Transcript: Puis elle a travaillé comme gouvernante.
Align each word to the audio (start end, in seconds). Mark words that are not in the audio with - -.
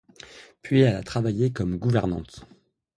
Puis 0.63 0.79
elle 0.81 0.95
a 0.95 1.03
travaillé 1.03 1.53
comme 1.53 1.77
gouvernante. 1.77 2.47